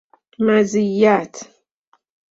مزیت 0.39 1.45